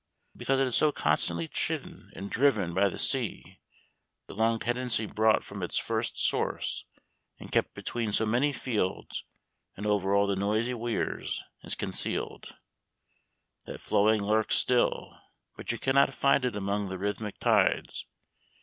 [0.35, 3.59] Because it is so constantly chidden and driven by the sea,
[4.25, 6.85] the long tendency, brought from its first source
[7.39, 9.23] and kept between so many fields
[9.77, 12.57] and over all the noisy weirs, is concealed.
[13.65, 15.19] That flowing lurks still,
[15.55, 18.07] but you cannot find it among the rhythmic tides.